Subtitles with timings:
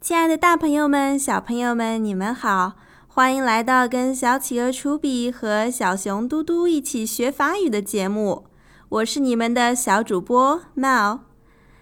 [0.00, 2.74] 亲爱的大朋友们、小朋友们，你们好！
[3.08, 8.46] 欢迎来到跟小企鹅楚比和小熊嘟嘟一起学法语的节目。
[8.88, 11.20] 我是你们的小主播 Mel。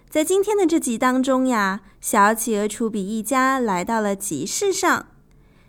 [0.09, 5.07] 在今天的这集当中呀，小企鹅楚比一家来到了集市上。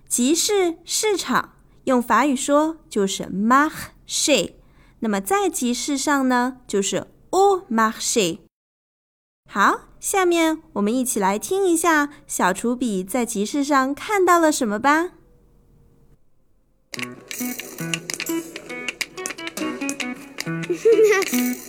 [0.07, 1.53] 集市市场
[1.85, 4.53] 用法语说就是 marché，
[5.01, 8.39] 那么在集市上呢，就是 au marché。
[9.49, 15.11] 好，下面我们一起来听一下小厨比在集市上看到了什么吧。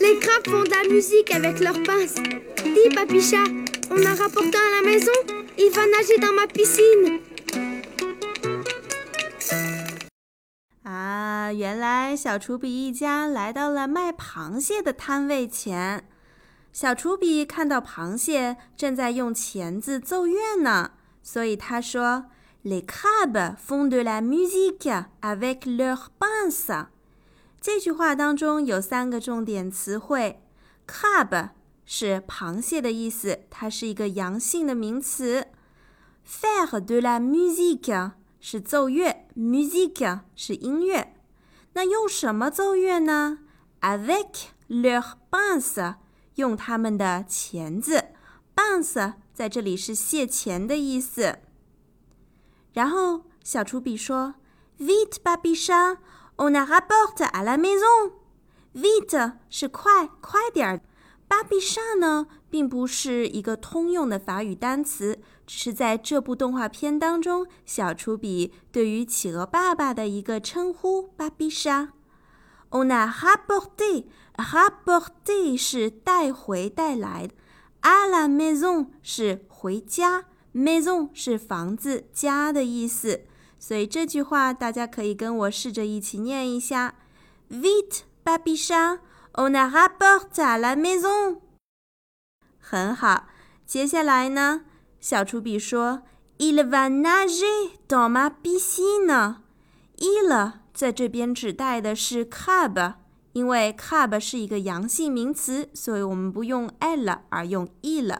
[0.00, 2.16] Les crabes font de la musique avec leurs pinces.
[2.62, 3.44] Dis, Papicha,
[3.91, 5.12] on a rapporté à la maison.
[5.56, 7.20] Il va nager dans ma piscine.
[11.52, 16.09] 原来小厨比一家来到了卖螃蟹的摊位前。
[16.73, 22.27] 小厨比看到螃蟹正在用钳子奏乐呢，所以他说
[22.64, 26.86] ：“Les crabes font de la musique avec leurs pinces。”
[27.61, 30.42] 这句话当中有三个重点词汇
[30.87, 31.50] ：crab
[31.84, 35.48] 是螃蟹的意思，它是一个阳性的名词
[36.27, 41.14] ；faire de la musique 是奏乐，musique 是音乐。
[41.75, 43.39] 那用什么奏乐呢
[43.81, 45.95] ？avec leur b a n s
[46.34, 48.12] 用他们的钳子。
[48.55, 51.39] b a n s 在这里是蟹钳的意思。
[52.73, 54.34] 然后小厨比说
[54.78, 55.98] ：“Vite, Babisha,。”
[56.39, 58.12] On a rapporte à la maison.
[58.75, 60.81] Vite 是快，快点儿。
[61.33, 71.08] Babicha 呢，并不是一个通用的法语单词，只是在这部动画片当中，小厨比对于企鹅爸爸的一个称呼。
[71.16, 71.88] Babicha。
[72.69, 74.05] On a rapporté.
[74.36, 77.33] Rapporté 是带回、带来的。
[77.80, 83.22] À la maison 是回家，maison 是房子、家的意思。
[83.59, 86.97] 所以这句话大家可以跟我试着一起念一下
[87.50, 89.00] ：Vite, 巴比莎
[89.34, 91.38] on a rapport à la maison。
[92.59, 93.28] 很好，
[93.66, 94.62] 接下来呢？
[95.00, 96.03] 小厨比说
[96.38, 99.37] ：Il va nager dans ma piscine。
[99.98, 102.94] Il 在这边指代的是 cub，
[103.32, 108.16] 因为 cub 是一个阳性名词，所以我们不用 elle 而用 il。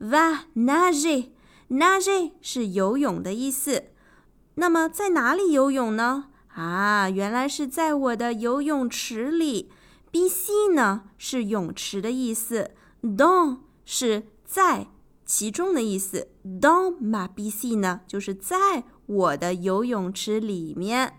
[0.00, 3.84] Va nager，nager 是游泳的意思。
[4.54, 6.28] 那么在哪里游泳呢？
[6.54, 9.70] 啊，原来是在我的游泳池里。
[10.16, 12.70] B C 呢是泳池的意思
[13.02, 14.86] ，Dans 是在
[15.26, 21.18] 其中的意思，Dans ma B C 呢就是在我的游泳池里面。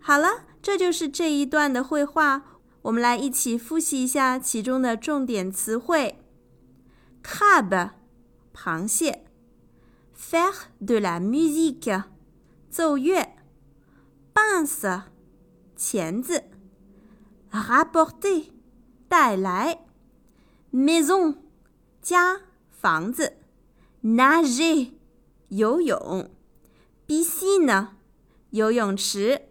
[0.00, 2.62] 好了，这就是这一段的绘画。
[2.80, 6.24] 我们来一起复习一下其中的重点词汇
[7.22, 7.90] ：crab
[8.54, 9.26] 螃蟹
[10.18, 12.04] ，faire de la musique。
[12.70, 13.36] 奏乐
[14.32, 15.02] ，pince
[15.76, 16.44] 钳子
[17.62, 18.50] ，rapporter
[19.08, 19.84] 带来
[20.72, 21.36] ，maison
[22.02, 22.40] 家
[22.70, 23.38] 房子
[24.02, 24.92] ，nager
[25.48, 26.30] 游泳
[27.06, 27.88] ，piscine
[28.50, 29.48] 游泳池。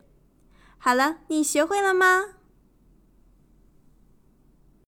[0.78, 2.36] 好了，你学会了吗？